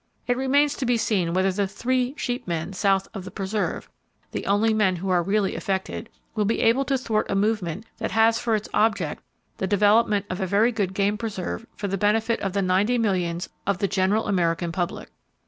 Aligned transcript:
It 0.25 0.35
remains 0.35 0.73
to 0.77 0.85
be 0.87 0.97
seen 0.97 1.31
whether 1.31 1.51
the 1.51 1.67
three 1.67 2.15
sheep 2.17 2.47
men 2.47 2.73
south 2.73 3.07
of 3.13 3.23
the 3.23 3.29
preserve,—the 3.29 4.47
only 4.47 4.73
men 4.73 4.95
who 4.95 5.13
really 5.13 5.53
are 5.53 5.57
affected,—will 5.59 6.45
be 6.45 6.59
able 6.61 6.83
to 6.85 6.97
thwart 6.97 7.29
a 7.29 7.35
movement 7.35 7.85
that 7.99 8.09
has 8.09 8.39
for 8.39 8.55
its 8.55 8.67
object 8.73 9.21
the 9.59 9.67
development 9.67 10.25
of 10.27 10.41
a 10.41 10.47
very 10.47 10.71
good 10.71 10.95
game 10.95 11.19
preserve 11.19 11.67
for 11.75 11.87
the 11.87 11.99
benefit 11.99 12.39
of 12.39 12.53
the 12.53 12.63
ninety 12.63 12.97
millions 12.97 13.47
of 13.67 13.77
the 13.77 13.87
general 13.87 14.27
American 14.27 14.71
public. 14.71 15.11